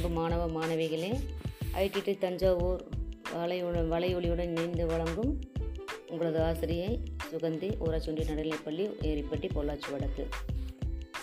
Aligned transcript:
அன்பு 0.00 0.18
மாணவ 0.18 0.42
மாணவிகளே 0.48 1.08
ஐடிடி 1.80 2.12
தஞ்சாவூர் 2.18 2.82
வலையுடன் 3.32 3.88
வலையொலியுடன் 3.94 4.52
இணைந்து 4.52 4.84
வழங்கும் 4.86 5.32
உங்களது 6.10 6.38
ஆசிரியை 6.42 6.92
சுகந்தி 7.32 7.68
ஊராட்சி 7.78 8.12
நடுநிலைப்பள்ளி 8.12 8.84
ஏரிப்பட்டி 9.08 9.48
பொள்ளாச்சி 9.56 9.90
வடக்கு. 9.90 10.24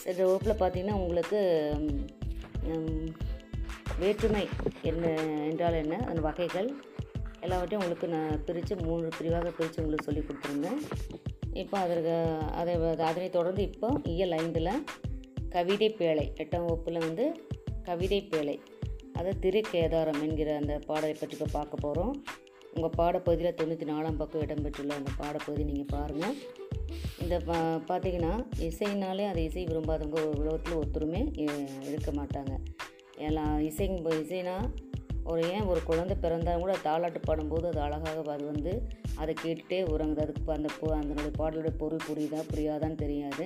சென்ற 0.02 0.20
வகுப்பில் 0.25 0.59
பார்த்திங்கன்னா 0.61 1.00
உங்களுக்கு 1.00 1.39
வேற்றுமை 4.00 4.45
என்ன 4.82 5.16
என்றால் 5.50 5.80
என்ன 5.82 6.04
அந்த 6.05 6.20
வகைகள் 6.21 6.70
எல்லாவற்றையும் 7.39 7.82
உங்களுக்கு 7.82 8.14
நான் 8.16 8.46
பிரித்து 8.46 8.75
மூணு 8.86 9.09
பிரிவாக 9.18 9.50
பிரித்து 9.50 9.84
உங்களுக்கு 9.84 10.07
சொல்லி 10.09 10.23
கொடுத்துருந்தேன். 10.23 10.82
இப்போ 11.64 11.78
அதற்கு 11.78 12.16
அதை 12.62 12.75
அதனை 13.12 13.30
தொடர்ந்து 13.30 13.64
இப்போ 13.71 13.91
இயல் 14.04 14.39
ஐந்தில் 14.44 14.73
கவிதை 15.50 15.91
பேழை 16.00 16.28
எட்டாம் 16.43 16.65
வகுப்பில் 16.69 17.05
வந்து 17.07 17.28
கவிதை 17.89 18.18
பேழை 18.21 18.59
அதை 19.18 19.34
திருக்கேதாரம் 19.44 20.21
என்கிற 20.26 20.50
அந்த 20.56 20.74
பாடலை 20.86 21.16
பற்றி 21.20 21.36
இப்போ 21.38 21.50
பார்க்க 21.52 21.86
போகிறோம் 21.86 22.14
உங்கள் 22.76 22.96
பாடப்பகுதியில் 22.98 23.57
தொண்ணூற்றி 23.60 23.86
நாலாம் 23.92 24.18
பக்கம் 24.18 24.43
இடம்பெற்றுள்ள 24.46 24.93
அந்த 25.00 25.12
பாடப்பகுதி 25.21 25.64
நீங்கள் 25.64 25.92
பாருங்கள் 25.92 26.36
இந்த 27.21 27.36
பா 27.46 27.56
பார்த்தீங்கன்னா 27.90 28.34
இசைனாலே 28.68 29.26
அது 29.30 29.43
இசை 29.43 29.64
விரும்பாதவங்க 29.66 30.20
ஒரு 30.28 30.38
உலகத்தில் 30.42 30.80
ஒத்துருமே 30.82 31.21
இருக்க 31.90 32.12
மாட்டாங்க. 32.12 32.53
எல்லாம் 33.28 33.56
இசை 33.59 33.88
இசைனா 34.23 34.56
ஒரு 35.31 35.42
ஏன் 35.54 35.66
ஒரு 35.72 35.80
குழந்தை 35.84 36.16
பிறந்தாலும் 36.22 36.64
கூட 36.66 36.76
தாலாட்டு 36.84 37.20
பாடும்போது 37.26 37.66
அது 37.68 37.80
அழகாக 37.80 38.22
அது 38.34 38.45
வந்து 38.45 38.73
அதை 39.16 39.34
கேட்டுகிட்டே 39.44 39.80
உறங்குது. 39.94 40.23
அதுக்கு 40.26 40.42
இப்போ 40.44 40.54
அந்த 40.54 40.70
அதனுடைய 41.00 41.34
பாடலோட 41.40 41.72
பொருள் 41.81 42.08
புரியுதா 42.09 42.42
புரியாதான்னு 42.54 42.95
தெரியாது. 42.95 43.45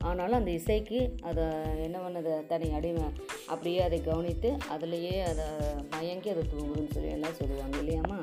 ஆனாலும் 0.00 0.34
அந்த 0.34 0.50
இசைக்கு 0.50 0.98
அதை 1.22 1.44
என்ன 1.82 1.98
பண்ணது 1.98 2.46
தனி 2.46 2.68
அடிமை 2.70 3.06
அப்படியே 3.48 3.80
அதை 3.82 4.02
கவனித்து 4.02 4.50
அதுலேயே 4.70 5.22
அதை 5.22 5.46
மயங்கி 5.90 6.30
அதை 6.30 6.42
தூங்குதுன்னு 6.42 6.94
சொல்லி 6.94 7.10
எல்லாம் 7.10 7.34
சொல்லுவாங்க 7.34 7.76
இல்லையாம்மா? 7.76 8.18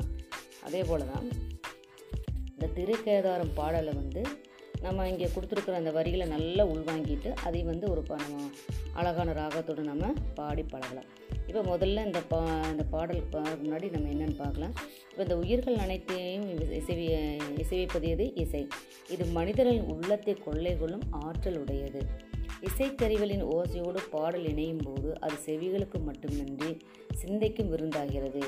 அதே 0.63 0.83
போல் 0.83 1.11
தான் 1.13 1.27
இந்த 2.49 2.67
திருக்கேதாரம் 2.75 3.53
பாடலை 3.55 3.93
வந்து 3.93 4.21
நம்ம 4.81 5.09
இங்கே 5.09 5.25
கொடுத்துருக்குற 5.25 5.73
அந்த 5.73 5.91
வரிகளை 5.91 6.27
நல்லா 6.27 6.65
உள்வாங்கிட்டு 6.65 7.35
அதை 7.43 7.63
வந்து 7.63 7.91
ஒரு 7.91 8.01
ப- 8.01 8.15
நம்ம 8.15 8.49
அழகான 8.93 9.33
ராகத்தோடு 9.33 9.79
நம்ம 9.81 10.13
பாடி 10.35 10.63
பழகலாம் 10.63 11.07
இப்போ 11.47 11.61
முதல்ல 11.61 12.05
இந்த 12.05 12.21
பா 12.21 12.39
இந்த 12.71 12.83
பாடல் 12.83 13.23
பா 13.29 13.39
முன்னாடி 13.39 13.91
நம்ம 13.91 14.09
என்னென்னு 14.09 14.35
பார்க்கலாம். 14.35 14.73
இப்போ 15.09 15.21
இந்த 15.21 15.37
உயிர்கள் 15.37 15.75
அனைத்தையும் 15.75 16.47
இசைவி 16.71 17.05
இசைவிப்பதியது 17.57 18.31
இசை. 18.35 18.67
இது 19.09 19.25
மனிதர்களின் 19.25 19.85
உள்ளத்தை 19.85 20.33
கொள்ளை 20.33 20.77
கொள்ளும் 20.77 21.01
ஆற்றல் 21.09 21.57
உடையது 21.57 22.01
இசைக்கருவிகளின் 22.61 23.45
ஓசையோடு 23.55 23.97
பாடல் 24.09 24.45
இணையும் 24.45 24.83
போது 24.83 25.19
அது 25.19 25.33
செவிகளுக்கு 25.45 25.99
மட்டுமின்றி 25.99 26.77
சிந்தைக்கும் 27.13 27.69
விருந்தாகிறது. 27.69 28.43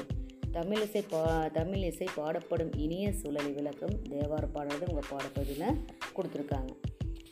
தமிழ் 0.55 0.83
இசை 0.85 1.01
பா 1.11 1.21
தமிழ் 1.57 1.83
இசை 1.89 2.05
பாடப்படும் 2.15 2.71
இனிய 2.83 3.07
சூழலை 3.19 3.51
விளக்கம் 3.57 3.93
தேவார 4.11 4.45
பாடல் 4.55 4.85
உங்கள் 4.87 5.09
பாடப்பகுதியில் 5.11 5.77
கொடுத்துருக்காங்க. 6.15 6.71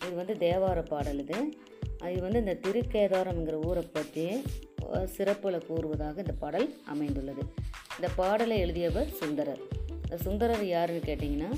இது 0.05 0.13
வந்து 0.19 0.33
தேவார 0.43 0.79
பாடல் 0.91 1.21
இது. 1.23 1.39
அது 2.05 2.17
வந்து 2.25 2.41
இந்த 2.43 2.55
திருக்கேதாரம்ங்கிற 2.65 3.57
ஊரை 3.69 3.83
பற்றி 3.95 4.25
சிறப்பில் 5.15 5.65
கூறுவதாக 5.69 6.21
இந்த 6.25 6.35
பாடல் 6.43 6.67
அமைந்துள்ளது. 6.93 7.45
இந்த 7.97 8.09
பாடலை 8.21 8.57
எழுதியவர் 8.65 9.11
சுந்தரர். 9.21 9.63
இந்த 10.03 10.19
சுந்தரர் 10.27 10.65
யாருன்னு 10.75 11.07
கேட்டிங்கன்னா 11.09 11.51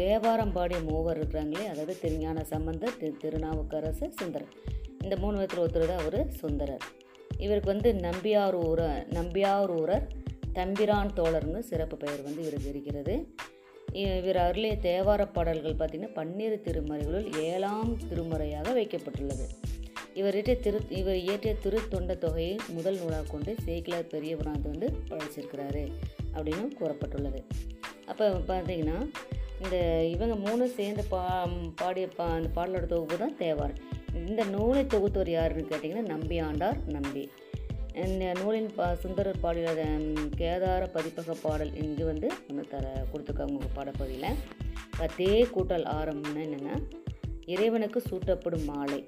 தேவாரம் 0.00 0.56
பாடிய 0.58 0.80
மூவர் 0.88 1.18
இருக்கிறாங்களே 1.20 1.66
அதாவது 1.72 1.94
திருஞான 2.02 2.38
சம்பந்தர் 2.54 2.98
திரு 3.00 3.14
திருநாவுக்கரசு 3.22 4.06
சுந்தரர். 4.20 4.52
இந்த 5.04 5.14
மூணு 5.22 5.36
விதத்தில் 5.38 5.64
ஒருத்தர் 5.64 5.90
தான் 5.92 6.04
அவர் 6.04 6.20
சுந்தரர். 6.42 6.84
இவருக்கு 7.38 7.72
வந்து 7.72 7.92
நம்பியார் 7.92 8.56
ஊர 8.66 9.04
நம்பியார் 9.10 9.72
ஊரர் 9.80 10.06
தம்பிரான் 10.52 11.12
தோழர்னு 11.16 11.58
சிறப்பு 11.58 11.96
பெயர் 11.96 12.22
வந்து 12.22 12.40
இவருக்கு 12.40 12.68
இருக்கிறது. 12.68 13.34
இவர் 13.92 14.36
அருளிய 14.36 14.76
தேவார 14.82 15.32
பாடல்கள் 15.32 15.74
பார்த்திங்கன்னா 15.74 16.12
பன்னிரு 16.14 16.60
திருமறைகளுள் 16.64 17.38
ஏழாம் 17.38 17.98
திருமுறையாக 18.08 18.72
வைக்கப்பட்டுள்ளது. 18.72 19.46
இவர் 20.14 20.34
இயற்றிய 20.34 20.56
திரு 20.60 20.80
இவர் 20.88 21.16
இயற்றிய 21.16 21.54
திரு 21.54 21.80
தொண்ட 21.88 22.14
தொகையை 22.14 22.56
முதல் 22.68 22.96
நூலாக 22.96 23.22
கொண்டு 23.30 23.54
சேக்கிலார் 23.64 24.08
பெரிய 24.08 24.36
வந்து 24.36 24.96
பழச்சிருக்கிறாரு 25.08 25.92
அப்படின்னு 26.34 26.68
கூறப்பட்டுள்ளது. 26.80 27.42
அப்போ 28.06 28.30
பார்த்தீங்கன்னா 28.30 29.10
இந்த 29.62 30.04
இவங்க 30.04 30.34
மூணு 30.34 30.68
சேர்ந்து 30.68 31.04
பா 31.08 31.48
பாடிய 31.76 32.08
பா 32.08 32.26
அந்த 32.26 32.48
பாடலோட 32.54 32.86
தொகுப்பு 32.86 33.18
தான் 33.18 33.36
தேவாரம். 33.36 33.78
இந்த 34.20 34.42
நூலை 34.54 34.82
தொகுத்தவர் 34.84 35.30
யாருன்னு 35.36 35.70
கேட்டிங்கன்னா 35.70 36.04
நம்பி 36.12 36.36
ஆண்டார் 36.48 36.78
நம்பி. 36.96 37.24
இந்த 38.04 38.32
நூலின் 38.40 38.70
பா 38.76 38.86
சுந்தரர் 39.02 39.42
பாடிய 39.42 39.72
கேதார 40.40 40.82
பதிப்பக 40.94 41.36
பாடல் 41.42 41.72
இங்கு 41.82 42.04
வந்து 42.10 42.28
ஒன்று 42.50 42.64
தர 42.72 42.86
கொடுத்துருக்காங்க 43.10 43.56
உங்கள் 43.56 43.74
பாடப்பகுதியில். 43.76 44.38
பத்தே 44.98 45.32
கூட்டல் 45.56 45.86
ஆரம்பம்னு 45.98 46.44
என்னென்னா 46.46 46.76
இறைவனுக்கு 47.52 48.02
சூட்டப்படும் 48.10 48.66
மாலை. 48.70 49.00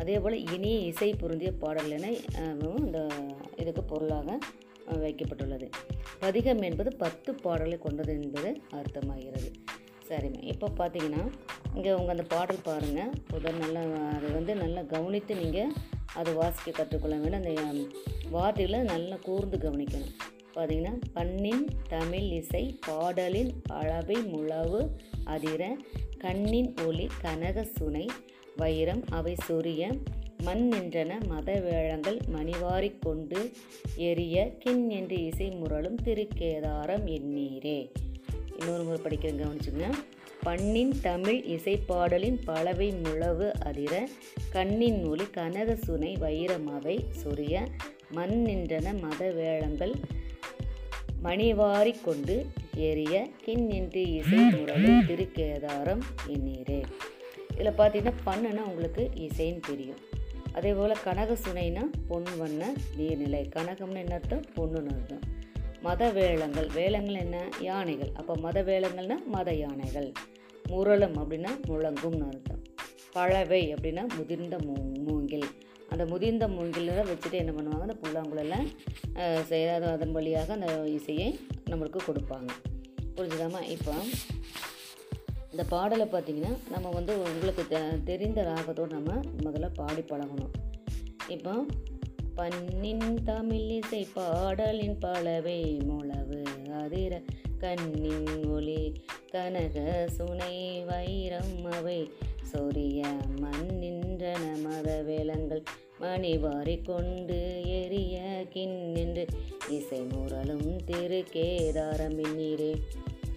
அதே 0.00 0.16
போல் 0.24 0.36
இனிய 0.54 0.76
இசை 0.90 1.08
பொருந்திய 1.22 1.50
பாடல் 1.62 1.92
என 1.96 2.10
இந்த 2.82 3.00
இதுக்கு 3.62 3.82
பொருளாக 3.92 4.38
வைக்கப்பட்டுள்ளது. 5.02 5.66
பதிகம் 6.22 6.62
என்பது 6.68 6.90
பத்து 7.02 7.30
பாடலை 7.44 7.78
கொண்டது 7.84 8.12
என்பது 8.22 8.50
அர்த்தமாகிறது. 8.78 9.50
சரிம்மா. 10.08 10.40
இப்போ 10.52 10.68
பார்த்தீங்கன்னா 10.78 11.22
இங்கே 11.76 11.92
உங்கள் 11.98 12.14
அந்த 12.14 12.26
பாடல் 12.34 12.66
பாருங்கள் 12.68 13.12
முதல் 13.32 13.60
நல்லா 13.62 13.82
அதை 14.16 14.28
வந்து 14.38 14.54
நல்லா 14.62 14.82
கவனித்து 14.94 15.34
நீங்கள் 15.42 15.72
அதை 16.20 16.32
வாசிக்க 16.40 16.70
கற்றுக்கொள்ள 16.78 17.16
வேண்டும் 17.22 17.40
அந்த 17.40 17.82
வார்த்தைகளை 18.36 18.80
நல்லா 18.92 19.16
கூர்ந்து 19.26 19.58
கவனிக்கணும். 19.64 20.14
பார்த்தீங்கன்னா 20.56 20.94
பண்ணின் 21.16 21.64
தமிழ் 21.92 22.28
இசை 22.40 22.64
பாடலின் 22.88 23.52
அளவை 23.80 24.18
முழவு 24.32 24.80
அதிர 25.34 25.62
கண்ணின் 26.24 26.70
ஒளி 26.86 27.06
கனக 27.24 27.64
சுனை 27.76 28.04
வைரம் 28.60 29.02
அவை 29.18 29.34
சொரிய 29.46 29.82
மண் 30.46 30.64
நின்றன 30.72 31.12
மத 31.30 31.48
வேழங்கள் 31.66 32.18
மணிவாரிக் 32.34 33.02
கொண்டு 33.04 33.40
எரிய 34.08 34.36
கின் 34.62 34.86
என்று 34.98 35.18
இசை 35.30 35.48
முரளும் 35.60 35.98
திருக்கேதாரம் 36.06 37.06
எண்ணீரே. 37.16 37.78
இன்னொரு 38.62 38.82
முறை 38.82 38.98
படிக்கிறேன் 39.04 39.40
கவனிச்சுங்க 39.42 39.86
பண்ணின் 40.42 40.94
தமிழ் 41.02 41.38
இசைப்பாடலின் 41.54 42.38
பலவை 42.46 42.88
முழவு 43.02 43.52
அதிர 43.52 44.08
கண்ணின் 44.52 45.04
ஒளி 45.04 45.26
கனக 45.30 45.76
சுனை 45.86 46.12
வைரமவை 46.20 46.96
சொரிய 47.22 47.66
மண் 48.10 48.34
நின்றன 48.46 49.00
மத 49.00 49.30
வேளங்கள் 49.30 49.94
மணிவாரி 51.24 51.94
கொண்டு 52.04 52.36
எரிய 52.74 53.16
கிண் 53.44 53.68
இசை 53.92 54.38
முரளும் 54.38 55.02
திருக்கேதாரம் 55.08 56.02
எண்ணீரே 56.26 56.80
இதில் 57.54 57.78
பார்த்தீங்கன்னா 57.78 58.12
பண்ணுன்னா 58.26 58.62
உங்களுக்கு 58.70 59.10
இசைன்னு 59.14 59.60
தெரியும். 59.60 60.00
அதே 60.52 60.72
போல் 60.72 60.96
கனக 61.04 61.36
சுனைனா 61.44 61.82
பொன் 62.08 62.30
வண்ண 62.38 62.72
நீர்நிலை. 62.98 63.42
கனகம்னு 63.56 64.00
என்ன 64.04 64.14
அர்த்தம்? 64.14 64.44
பொண்ணுன்னு 64.56 64.92
அர்த்தம். 64.96 65.22
மத 65.86 66.08
வேளங்கள் 66.16 66.68
வேளங்கள் 66.78 67.16
என்ன? 67.22 67.36
யானைகள். 67.68 68.10
அப்போ 68.20 68.32
மத 68.44 68.58
வேளங்கள்னா 68.68 69.16
மத 69.34 69.48
யானைகள். 69.62 70.08
முரளம் 70.72 71.16
அப்படின்னா 71.20 71.52
முழங்கும்னு 71.68 72.26
அர்த்தம். 72.28 72.60
பழவை 73.16 73.62
அப்படின்னா 73.74 74.02
முதிர்ந்த 74.16 74.56
மூ 74.66 74.74
மூங்கில். 75.06 75.48
அந்த 75.92 76.04
முதிர்ந்த 76.12 76.44
மூங்கில 76.56 76.92
வச்சுட்டு 77.08 77.38
என்ன 77.42 77.52
பண்ணுவாங்க? 77.56 77.86
அந்த 77.86 77.96
புல்லாங்குழலாம் 78.04 78.68
செய்யாத 79.50 79.84
அதன் 79.96 80.14
வழியாக 80.18 80.52
அந்த 80.58 80.68
இசையை 80.98 81.28
நம்மளுக்கு 81.70 82.00
கொடுப்பாங்க. 82.08 82.50
புரிஞ்சுதாம்மா 83.16 83.62
இப்போ 83.76 83.94
இந்த 85.52 85.64
பாடலை 85.72 86.06
பார்த்திங்கன்னா 86.12 86.52
நம்ம 86.74 86.90
வந்து 86.98 87.14
உங்களுக்கு 87.26 87.64
தெ 87.72 87.80
தெரிந்த 88.10 88.40
ராகத்தோடு 88.50 88.94
நம்ம 88.98 89.18
முதல்ல 89.44 89.68
பாடி 89.80 90.02
பழகணும். 90.12 90.54
இப்போ 91.34 91.52
பன்னின் 92.36 93.24
தமிழ் 93.24 93.70
இசை 93.70 94.06
பாடலின் 94.14 94.98
பலவை 95.00 95.78
முழவு 95.88 96.42
அதிர 96.72 97.20
கண்ணின் 97.58 98.50
ஒளி 98.50 99.00
கனக 99.30 100.06
சுனை 100.16 100.84
வைரம் 100.84 101.64
அவை. 101.72 102.10
சொரிய 102.52 103.02
மண்ணின்றன 103.40 104.62
மத 104.62 105.02
வேளங்கள் 105.02 105.62
மணிவாரி 106.00 106.82
கொண்டு 106.82 107.38
எரிய 107.64 108.16
கிண்ணென்று 108.54 109.24
இசை 109.68 110.00
முரலும் 110.00 110.76
திருக்கேதாரம் 110.90 112.18
நீரே 112.36 112.72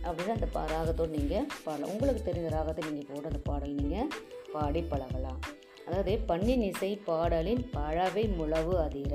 அப்படின்னு 0.03 0.35
அந்த 0.35 0.49
ராகத்தோடு 0.67 1.09
நீங்கள் 1.09 1.47
பாடலாம் 1.65 1.91
உங்களுக்கு 1.91 2.23
தெரிந்த 2.23 2.49
ராகத்தை 2.49 2.91
நீங்கள் 2.91 3.09
போட்டு 3.09 3.27
அந்த 3.27 3.39
பாடல் 3.43 3.73
நீங்கள் 3.73 4.07
பாடி 4.53 4.81
பழகலாம். 4.81 5.39
அதாவது 5.85 6.13
பண்ணின் 6.29 6.61
இசை 6.61 6.91
பாடலின் 7.09 7.63
பழவை 7.71 8.25
முழவு 8.39 8.73
அதிர. 8.85 9.13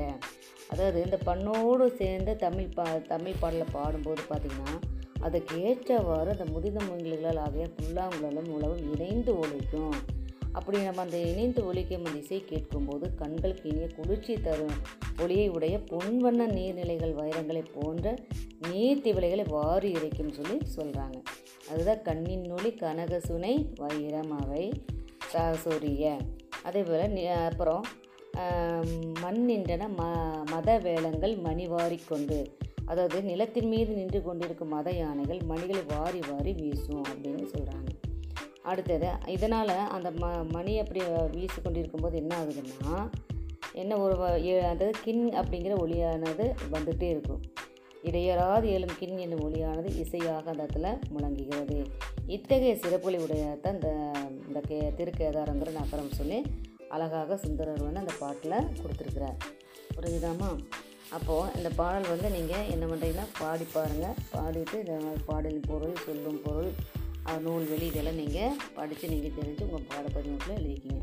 அதாவது 0.73 0.99
இந்த 1.05 1.19
பண்ணோடு 1.29 1.87
சேர்ந்து 2.01 2.37
தமிழ் 2.37 2.75
பா 2.75 2.87
தமிழ் 3.13 3.41
பாடலை 3.41 3.67
பாடும்போது 3.73 4.23
பார்த்திங்கன்னா 4.31 4.75
அதுக்கு 5.21 5.55
ஏற்றவாறு 5.63 6.31
அந்த 6.31 6.45
முதிர்ந்த 6.53 6.83
மூங்கில்களால் 6.85 7.41
ஆகிய 7.47 7.65
புல்லாங்குழலும் 7.79 8.51
உழவும் 8.57 8.85
இணைந்து 8.93 9.33
ஒழிக்கும் 9.43 9.97
அப்படி 10.53 10.77
நம்ம 10.85 11.03
அந்த 11.03 11.19
இணைந்து 11.31 11.61
ஒழிக்கும் 11.73 12.05
அந்த 12.05 12.19
இசை 12.19 12.39
கேட்கும்போது 12.45 13.07
கண்களுக்கு 13.15 13.67
இனிய 13.69 13.87
குளிர்ச்சி 13.97 14.35
தரும். 14.41 14.79
ஒளியை 15.23 15.49
உடைய 15.49 15.77
பொன்வண்ண 15.91 16.47
நீர்நிலைகள் 16.57 17.15
வைரங்களை 17.21 17.63
போன்ற 17.75 18.15
நீர்த்திவளைகளை 18.69 19.45
வாரி 19.49 19.91
இறைக்கும் 19.91 20.33
சொல்லி 20.33 20.59
சொல்கிறாங்க 20.77 21.19
அதுதான் 21.71 22.03
கண்ணின் 22.03 22.45
நொழி 22.45 22.73
கனகசுனை 22.83 23.55
வைரம் 23.75 24.35
அவை 24.41 24.65
சாசூரிய. 25.33 26.17
அதே 26.63 26.83
போல் 26.83 27.19
அப்புறம் 27.45 27.85
மண் 29.21 29.51
நின்றன 29.51 29.89
ம 29.99 30.03
மத 30.51 30.79
வேளங்கள் 30.79 31.37
மணி 31.37 31.67
வாரிக்கொண்டு 31.67 32.39
அதாவது 32.85 33.23
நிலத்தின் 33.23 33.69
மீது 33.69 33.93
நின்று 33.95 34.23
கொண்டிருக்கும் 34.23 34.69
மத 34.69 34.91
யானைகள் 34.93 35.41
மணிகளை 35.43 35.83
வாரி 35.89 36.21
வாரி 36.31 36.53
வீசும் 36.53 37.03
அப்படின்னு 37.03 37.45
சொல்கிறாங்க 37.51 37.89
அடுத்தது 38.63 39.11
இதனால் 39.27 39.69
அந்த 39.89 40.11
ம 40.13 40.25
மணி 40.53 40.79
அப்படி 40.79 41.01
வீசி 41.31 41.61
கொண்டிருக்கும்போது 41.61 42.17
என்ன 42.17 42.37
ஆகுதுன்னா 42.41 42.95
என்ன 43.73 43.97
ஒரு 43.97 44.15
வ- 44.17 44.39
அதாவது 44.65 44.91
கின் 45.05 45.29
அப்படிங்கிற 45.33 45.75
ஒளியானது 45.81 46.45
வந்துகிட்டே 46.73 47.03
இருக்கும். 47.03 47.43
இடையறாது 48.05 48.67
ஏழும் 48.67 48.99
கின் 48.99 49.19
என்னும் 49.19 49.41
ஒளியானது 49.41 49.99
இசையாக 49.99 50.51
அந்த 50.51 50.63
இடத்துல 50.63 50.99
முழங்குகிறது. 51.11 51.79
இத்தகைய 52.27 52.75
சிறப்புகளை 52.75 53.19
உடையதான் 53.19 53.75
இந்த 53.75 53.91
இந்த 54.51 54.61
கே 54.69 54.79
திருக்கேதாரங்கிற 54.99 55.73
நகரம் 55.81 56.15
சொல்லி 56.21 56.39
அழகாக 56.95 57.37
சுந்தரர் 57.43 57.85
வந்து 57.87 58.03
அந்த 58.05 58.15
பாட்டில் 58.23 58.57
கொடுத்துருக்குறார். 58.83 59.37
புரியுதாம்மா 59.97 60.51
அப்போது 61.17 61.53
இந்த 61.59 61.71
பாடல் 61.79 62.11
வந்து 62.13 62.29
நீங்கள் 62.37 62.69
என்ன 62.73 62.85
பண்ணுறீங்கன்னா 62.91 63.27
பாடி 63.39 63.65
பாருங்கள் 63.75 64.19
பாடிட்டு 64.35 64.77
இந்த 64.83 64.97
பாடல் 65.29 65.61
பொருள் 65.71 66.03
சொல்லும் 66.07 66.41
பொருள் 66.47 66.71
நூல் 67.47 67.67
வெளி 67.71 67.87
இதெல்லாம் 67.91 68.21
நீங்கள் 68.23 68.55
படித்து 68.77 69.11
நீங்கள் 69.13 69.35
தெரிஞ்சு 69.39 69.67
உங்கள் 69.69 69.89
பாடப்பதினத்தில் 69.91 70.59
எழுதிக்கிங்க. 70.59 71.01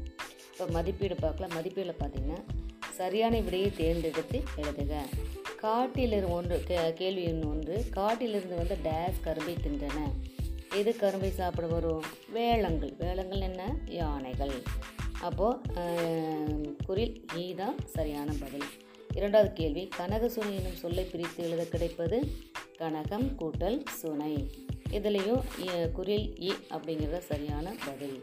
இப்போ 0.51 0.65
மதிப்பீடு 0.77 1.15
பார்க்கலாம் 1.23 1.55
மதிப்பீடில் 1.57 1.99
பார்த்தீங்கன்னா 2.01 2.39
சரியான 2.99 3.39
விடையை 3.47 3.69
தேர்ந்தெடுத்து 3.81 4.39
எழுதுக. 4.61 4.93
காட்டிலிருந்து 5.63 6.33
ஒன்று 6.37 6.55
கே 6.69 6.79
கேள்வி 7.01 7.25
ஒன்று. 7.53 7.77
காட்டிலிருந்து 7.97 8.57
வந்து 8.61 8.77
டேஸ் 8.87 9.23
கரும்பை 9.27 9.55
தின்றன. 9.65 9.99
எது 10.79 10.91
கரும்பை 10.95 11.29
சாப்பிட 11.37 11.67
வரும். 11.67 12.03
வேளங்கள். 12.37 12.93
வேளங்கள் 13.03 13.41
என்ன? 13.47 13.61
யானைகள். 13.99 14.55
அப்போது 15.27 16.75
குரில் 16.87 17.15
ஈ 17.41 17.45
தான் 17.59 17.77
சரியான 17.95 18.29
பதில். 18.41 18.67
இரண்டாவது 19.19 19.51
கேள்வி. 19.59 19.83
கனக 19.97 20.29
சுனை 20.35 20.55
என்னும் 20.59 20.81
சொல்லை 20.83 21.03
பிரித்து 21.11 21.43
எழுத 21.47 21.63
கிடைப்பது 21.73 22.17
கனகம் 22.81 23.27
கூட்டல் 23.41 23.79
சுனை. 24.01 24.33
இதுலேயும் 24.97 25.41
குரில் 25.97 26.27
இ 26.49 26.51
அப்படிங்கிறது 26.75 27.21
சரியான 27.31 27.75
பதில். 27.85 28.17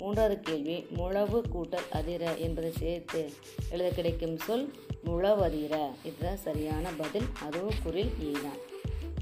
மூன்றாவது 0.00 0.36
கேள்வி. 0.48 0.76
முழவு 0.98 1.38
கூட்டல் 1.54 1.88
அதிர 1.98 2.24
என்பதை 2.46 2.72
சேர்த்து 2.82 3.22
எழுத 3.70 3.88
கிடைக்கும் 3.98 4.38
சொல் 4.48 4.66
முழவதிர. 5.08 5.74
இதுதான் 6.10 6.42
சரியான 6.48 6.88
பதில். 7.02 7.28
அதுவும் 7.46 7.80
குரில் 7.84 8.12
ஈ 8.28 8.32
தான். 8.46 8.60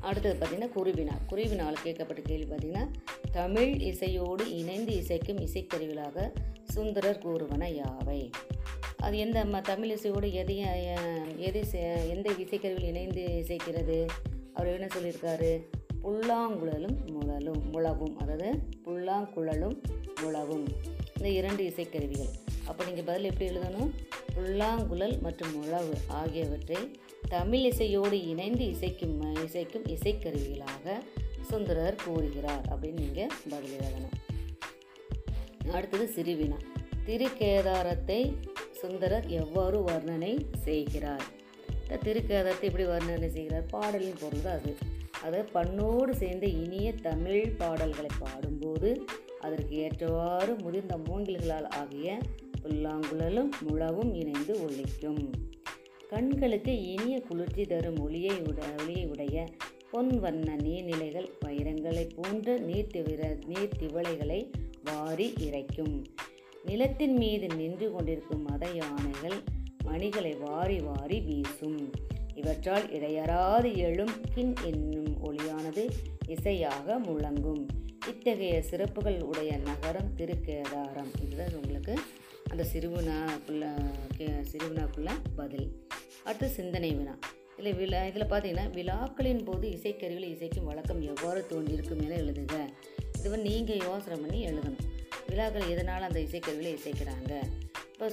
அடுத்தது 0.00 0.46
பார்த்திங்கன்னா 0.46 0.70
குருவினா 0.76 1.12
குருவினால் 1.30 1.76
கேட்கப்பட்ட 1.84 2.22
கேள்வி 2.22 2.54
பார்த்திங்கன்னா 2.54 2.88
தமிழ் 3.32 3.72
இசையோடு 3.80 4.56
இணைந்து 4.58 4.92
இசைக்கும் 4.94 5.46
இசைக்கருவிகளாக 5.46 6.30
சுந்தரர் 6.64 7.18
கூறுவன 7.18 7.82
யாவை? 7.82 8.30
அது 8.96 9.18
எந்த 9.18 9.44
ம 9.44 9.60
தமிழ் 9.62 9.90
இசையோடு 9.90 10.32
எதையும் 10.32 11.38
எதை 11.38 11.62
எந்த 12.08 12.30
இசைக்கருவியில் 12.30 12.82
இணைந்து 12.82 13.44
இசைக்கிறது? 13.44 14.06
அவர் 14.54 14.72
என்ன 14.72 14.86
சொல்லியிருக்காரு? 14.86 15.62
புல்லாங்குழலும் 16.02 16.98
முழலும் 17.06 17.62
முழவும். 17.72 18.14
அதாவது 18.16 18.50
புல்லாங்குழலும் 18.84 19.76
முழவும். 20.22 20.66
இந்த 21.16 21.28
இரண்டு 21.28 21.64
இசைக்கருவிகள். 21.64 22.32
அப்போ 22.66 22.84
நீங்கள் 22.84 23.04
பதில் 23.04 23.30
எப்படி 23.30 23.50
எழுதணும்? 23.50 23.90
புல்லாங்குழல் 24.34 25.18
மற்றும் 25.20 25.64
முழவு 25.64 25.92
ஆகியவற்றை 26.08 26.76
தமிழ் 27.28 27.64
இசையோடு 27.64 28.28
இணைந்து 28.28 28.64
இசைக்கும் 28.64 29.34
இசைக்கும் 29.34 29.84
இசைக்கருவிகளாக 29.84 31.00
சுந்தரர் 31.42 31.94
கூறுகிறார் 32.04 32.64
அப்படின்னு 32.70 32.92
நீங்கள் 32.92 33.28
பதில் 33.50 33.70
எழுதணும். 33.70 34.14
அடுத்தது 35.70 36.10
சிறுவினா 36.16 36.58
திருக்கேதாரத்தை 37.06 38.34
சுந்தரர் 38.70 39.26
எவ்வாறு 39.26 39.80
வர்ணனை 39.80 40.38
செய்கிறார்? 40.58 41.22
இந்த 41.82 41.98
திருக்கேதாரத்தை 42.04 42.62
எப்படி 42.62 42.84
வர்ணனை 42.84 43.28
செய்கிறார்? 43.28 43.66
பாடலின் 43.70 44.18
பொருள் 44.20 44.44
அது. 44.44 44.76
அது 45.22 45.48
பண்ணோடு 45.54 46.10
சேர்ந்த 46.10 46.46
இனிய 46.46 46.92
தமிழ் 46.92 47.50
பாடல்களை 47.50 48.10
பாடும்போது 48.18 49.04
அதற்கு 49.40 49.76
ஏற்றவாறு 49.76 50.54
முதிர்ந்த 50.54 50.96
மூங்கில்களால் 50.96 51.68
ஆகிய 51.68 52.18
புல்லாங்குழலும் 52.62 53.50
முழவும் 53.68 54.14
இணைந்து 54.14 54.54
ஒழிக்கும் 54.68 55.22
கண்களுக்கு 56.08 56.82
இனிய 56.82 57.20
குளிர்ச்சி 57.20 57.64
தரும் 57.64 58.00
ஒளியை 58.00 58.36
உட 58.42 58.80
ஒளியை 58.80 59.06
உடைய 59.06 59.44
பொன் 59.90 60.20
வண்ண 60.20 60.56
நீர்நிலைகள் 60.56 61.28
வைரங்களைப் 61.44 62.10
போன்ற 62.16 62.58
நீர்த்திவிர 62.58 63.40
நீர்த்திவளைகளை 63.48 64.50
வாரி 64.84 65.32
இறைக்கும். 65.38 66.06
நிலத்தின் 66.64 67.16
மீது 67.16 67.46
நின்று 67.56 67.90
கொண்டிருக்கும் 67.90 68.42
மத 68.42 68.68
யானைகள் 68.70 69.38
மணிகளை 69.84 70.36
வாரி 70.36 70.78
வாரி 70.78 71.20
வீசும். 71.20 71.90
இவற்றால் 72.34 72.88
இடையறாது 72.88 73.76
எழும் 73.76 74.12
கின் 74.34 74.54
என்னும் 74.64 75.16
ஒளியானது 75.24 75.88
இசையாக 76.26 76.98
முழங்கும். 76.98 77.66
இத்தகைய 78.08 78.62
சிறப்புகள் 78.62 79.20
உடைய 79.20 79.56
நகரம் 79.56 80.16
திருக்கேதாரம். 80.16 81.10
இதுதான் 81.22 81.54
உங்களுக்கு 81.54 81.94
அந்த 82.50 82.66
சிறுவனாக்குள்ள 82.74 83.66
சிறுவனாக்குள்ள 84.18 84.44
சிறுவினாக்குள்ள 84.52 85.10
பதில். 85.36 85.87
அடுத்து 86.28 86.48
சிந்தனை 86.48 86.94
வினா. 86.94 87.18
இதில் 87.56 87.74
விழா 87.74 88.06
இதில் 88.06 88.24
பார்த்தீங்கன்னா 88.24 88.70
விழாக்களின் 88.70 89.44
போது 89.44 89.68
இசைக்கருவிகளை 89.68 90.30
இசைக்கும் 90.30 90.64
வழக்கம் 90.64 91.00
எவ்வாறு 91.00 91.46
தோன்றியிருக்கும் 91.46 92.02
என 92.02 92.14
எழுதுக. 92.14 92.68
இது 93.18 93.30
வந்து 93.30 93.50
நீங்கள் 93.50 93.76
யோசனை 93.76 94.20
பண்ணி 94.20 94.46
எழுதணும். 94.46 94.78
விழாக்கள் 95.26 95.68
எதனால் 95.68 96.02
அந்த 96.02 96.20
இசைக்கருவிகளை 96.20 96.78
இசைக்கிறாங்க? 96.78 97.40
இப்போ 97.92 98.08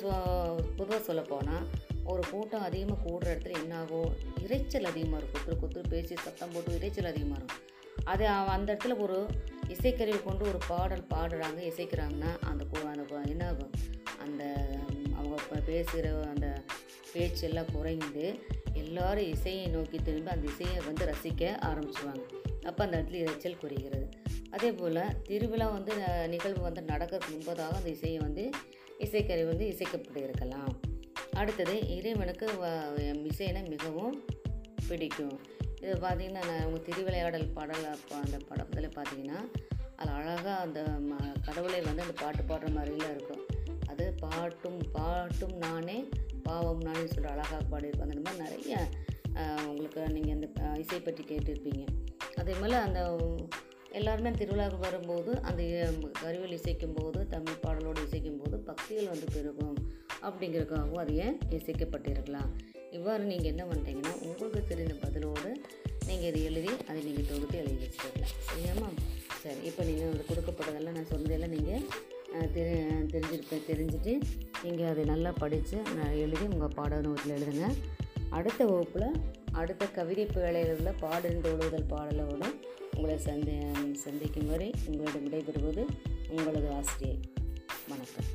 பொதுவாக 0.77 1.03
சொல்லப்போனால் 1.03 1.67
ஒரு 2.03 2.23
கூட்டம் 2.31 2.61
அதிகமாக 2.61 3.09
கூடுற 3.09 3.25
இடத்துல 3.25 3.61
என்ன 3.61 3.77
ஆகும் 3.77 4.13
இரைச்சல் 4.47 4.83
அதிகமாக 4.83 5.23
இருக்கும். 5.23 5.43
குத்துரு 5.45 5.75
குத்துரு 5.75 5.89
பேசி 5.89 6.15
சத்தம் 6.15 6.49
போட்டு 6.53 6.71
இரைச்சல் 6.71 7.05
அதிகமாக 7.05 7.43
இருக்கும். 7.43 7.57
அது 8.03 8.27
அந்த 8.27 8.73
இடத்துல 8.73 8.97
ஒரு 8.97 9.27
இசைக்கருவி 9.67 10.23
கொண்டு 10.23 10.47
ஒரு 10.47 10.57
பாடல் 10.67 11.07
பாடுறாங்க 11.09 11.59
இசைக்கிறாங்கன்னா 11.59 12.39
அந்த 12.39 12.65
கு- 12.73 12.85
அந்த 12.85 13.21
என்ன 13.25 13.47
ஆகும்? 13.47 13.71
அந்த 14.19 14.69
அவங்க 15.15 15.41
பேசுகிற 15.65 16.21
அந்த 16.35 16.63
பேச்செல்லாம் 17.15 17.71
குறைந்து 17.73 18.39
எல்லாரும் 18.73 19.27
இசையை 19.27 19.67
நோக்கி 19.67 19.97
திரும்பி 19.97 20.29
அந்த 20.29 20.51
இசையை 20.51 20.75
வந்து 20.85 21.05
ரசிக்க 21.05 21.41
ஆரம்பிச்சுவாங்க 21.41 22.23
அப்போ 22.65 22.83
அந்த 22.83 22.97
இடத்துல 22.97 23.27
இரைச்சல் 23.27 23.57
குறைகிறது. 23.57 24.09
அதே 24.51 24.71
போல் 24.71 25.21
திருவிழா 25.23 25.69
வந்து 25.69 25.93
நிகழ்வு 26.27 26.61
வந்து 26.61 26.81
நடக்கிறதுக்கு 26.81 27.29
முன்பதாக 27.31 27.75
அந்த 27.75 27.89
இசையை 27.89 28.17
வந்து 28.17 28.49
இசைக்கருவி 28.99 29.47
வந்து 29.47 29.65
இசைக்கப்பட்டு 29.65 30.17
இருக்கலாம். 30.17 30.79
அடுத்தது 31.31 31.95
இறைவனுக்கு 31.95 32.45
வ- 32.45 33.31
இசைனா 33.31 33.67
மிகவும் 33.67 34.25
பிடிக்கும். 34.87 35.39
இது 35.81 35.93
பார்த்திங்கன்னா 35.93 36.45
நான் 36.45 36.83
திருவிளையாடல் 36.83 37.47
பாடல் 37.47 37.91
அப்போ 37.91 38.15
அந்த 38.15 38.37
படத்தில் 38.47 38.89
பார்த்தீங்கன்னா 38.89 39.39
அது 39.95 40.11
அழகாக 40.11 40.55
அந்த 40.55 40.81
ம 40.81 41.33
கடவுளை 41.45 41.81
வந்து 41.81 42.01
அந்த 42.01 42.13
பாட்டு 42.13 42.43
பாடுற 42.43 42.71
மாதிரிலாம் 42.71 43.15
இருக்கும். 43.15 43.45
அது 43.87 44.13
பாட்டும் 44.19 44.81
பாட்டும் 44.91 45.57
நானே 45.57 46.05
பாவம் 46.47 46.85
நானே 46.87 47.05
சொல்கிற 47.13 47.31
அழகாக 47.35 47.61
பாடியிருப்பாங்க 47.73 48.15
அந்த 48.15 48.23
மாதிரி 48.27 48.43
நிறைய 48.45 48.75
உங்களுக்கு 49.69 50.01
நீங்கள் 50.15 50.35
அந்த 50.37 50.47
இசை 50.83 50.99
பற்றி 51.07 51.23
கேட்டிருப்பீங்க. 51.31 51.83
அதே 52.41 52.53
மாதிரி 52.61 52.77
அந்த 52.85 53.01
எல்லாருமே 53.99 54.31
திருவிழாவுக்கு 54.39 54.85
வரும்போது 54.85 55.31
அந்த 55.49 55.61
கருவியில் 56.21 56.55
இசைக்கும் 56.59 56.95
போது 56.97 57.19
தமிழ் 57.33 57.61
பாடலோடு 57.65 57.99
இசைக்கும் 58.07 58.39
போது 58.41 58.55
பக்திகள் 58.69 59.11
வந்து 59.13 59.27
பெருகும் 59.35 59.77
அப்படிங்கிறதுக்காகவும் 60.27 61.01
அது 61.03 61.13
ஏன் 61.25 61.37
இசைக்கப்பட்டிருக்கலாம்? 61.57 62.49
இவ்வாறு 62.97 63.23
நீங்கள் 63.31 63.51
என்ன 63.53 63.63
பண்ணிட்டீங்கன்னா 63.69 64.13
உங்களுக்கு 64.27 64.61
தெரிந்த 64.71 64.95
பதிலோடு 65.03 65.49
நீங்கள் 66.07 66.29
இதை 66.31 66.41
எழுதி 66.49 66.73
அதை 66.87 66.97
நீங்கள் 67.07 67.29
தொகுத்து 67.31 67.61
எழுதி 67.61 67.77
வச்சுக்கலாம். 67.83 68.33
சரியாமா 68.49 68.89
சரி 69.43 69.61
இப்போ 69.69 69.81
நீங்கள் 69.89 70.11
அது 70.13 70.25
கொடுக்கப்பட்டதெல்லாம் 70.31 70.97
நான் 70.97 71.11
சொன்னதெல்லாம் 71.13 71.55
நீங்கள் 71.57 71.83
தெரி 72.55 72.75
தெரிஞ்சிருப்பேன் 73.13 73.67
தெரிஞ்சுட்டு 73.71 74.13
நீங்கள் 74.65 74.91
அதை 74.91 75.03
நல்லா 75.11 75.31
படித்து 75.41 75.77
எழுதி 76.23 76.45
உங்கள் 76.53 76.75
பாட 76.77 76.99
நூற்றில் 77.05 77.33
எழுதுங்க. 77.35 77.67
அடுத்த 78.37 78.61
வகுப்பில் 78.69 79.09
அடுத்த 79.61 79.83
கவிதை 79.97 80.25
வேலையில் 80.35 80.73
உள்ள 80.77 80.91
பாடல் 81.03 81.43
தொழுதல் 81.45 81.89
பாடலோடு 81.93 82.47
உங்களை 82.95 83.17
சந்தி 83.27 83.57
சந்திக்கும் 84.05 84.49
வரை 84.53 84.69
உங்களிடம் 84.87 85.27
விடைபெறுவது 85.27 85.85
உங்களது 86.29 86.69
ஆசிரியர் 86.79 87.21
வணக்கம். 87.91 88.31